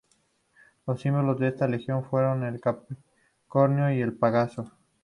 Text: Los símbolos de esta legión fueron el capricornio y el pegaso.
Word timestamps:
Los 0.87 0.99
símbolos 0.99 1.37
de 1.39 1.49
esta 1.49 1.67
legión 1.67 2.03
fueron 2.03 2.43
el 2.43 2.59
capricornio 2.59 3.91
y 3.93 4.01
el 4.01 4.17
pegaso. 4.17 4.71